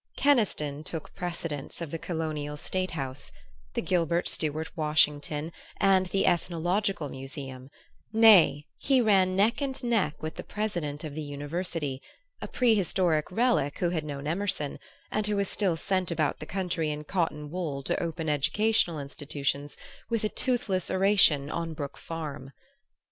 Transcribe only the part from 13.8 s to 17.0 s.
had known Emerson, and who was still sent about the country